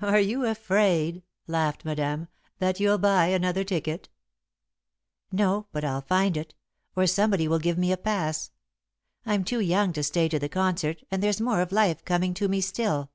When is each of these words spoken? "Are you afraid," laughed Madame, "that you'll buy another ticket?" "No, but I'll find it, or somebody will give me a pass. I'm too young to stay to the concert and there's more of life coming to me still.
"Are 0.00 0.20
you 0.20 0.46
afraid," 0.46 1.24
laughed 1.48 1.84
Madame, 1.84 2.28
"that 2.60 2.78
you'll 2.78 2.96
buy 2.96 3.26
another 3.26 3.64
ticket?" 3.64 4.08
"No, 5.32 5.66
but 5.72 5.82
I'll 5.84 6.02
find 6.02 6.36
it, 6.36 6.54
or 6.94 7.08
somebody 7.08 7.48
will 7.48 7.58
give 7.58 7.76
me 7.76 7.90
a 7.90 7.96
pass. 7.96 8.52
I'm 9.26 9.42
too 9.42 9.58
young 9.58 9.92
to 9.94 10.04
stay 10.04 10.28
to 10.28 10.38
the 10.38 10.48
concert 10.48 11.02
and 11.10 11.20
there's 11.20 11.40
more 11.40 11.60
of 11.60 11.72
life 11.72 12.04
coming 12.04 12.34
to 12.34 12.46
me 12.46 12.60
still. 12.60 13.10